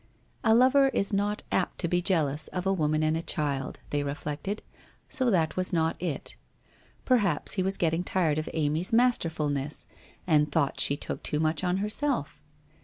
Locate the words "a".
0.43-0.55, 2.65-2.73, 3.15-3.21